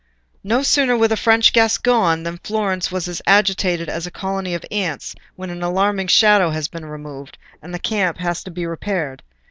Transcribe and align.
No 0.43 0.63
sooner 0.63 0.97
were 0.97 1.07
the 1.09 1.15
French 1.15 1.53
guests 1.53 1.77
gone 1.77 2.23
than 2.23 2.39
Florence 2.39 2.91
was 2.91 3.07
as 3.07 3.21
agitated 3.27 3.87
as 3.87 4.07
a 4.07 4.09
colony 4.09 4.55
of 4.55 4.65
ants 4.71 5.13
when 5.35 5.51
an 5.51 5.61
alarming 5.61 6.07
shadow 6.07 6.49
has 6.49 6.67
been 6.67 6.85
removed, 6.87 7.37
and 7.61 7.71
the 7.71 7.77
camp 7.77 8.17
has 8.17 8.43
to 8.45 8.49
be 8.49 8.65
repaired. 8.65 9.21